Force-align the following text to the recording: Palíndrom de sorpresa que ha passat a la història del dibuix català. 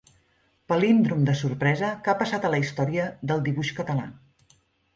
Palíndrom 0.71 1.27
de 1.27 1.35
sorpresa 1.41 1.91
que 2.07 2.13
ha 2.13 2.17
passat 2.23 2.49
a 2.49 2.53
la 2.55 2.63
història 2.63 3.05
del 3.33 3.47
dibuix 3.51 3.73
català. 3.83 4.11